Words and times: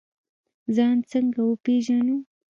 ځان 0.75 0.97
څنګه 1.11 1.39
وپیژنو؟ 1.49 2.17